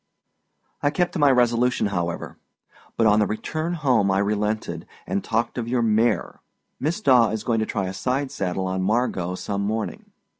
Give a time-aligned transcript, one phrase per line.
[0.81, 2.39] â I kept to my resolution, however;
[2.97, 6.39] but on the return home I relented, and talked of your mare!
[6.79, 10.09] Miss Daw is going to try a side saddle on Margot some morning.